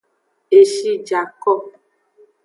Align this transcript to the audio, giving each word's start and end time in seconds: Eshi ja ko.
Eshi 0.59 0.91
ja 1.07 1.21
ko. 1.41 1.53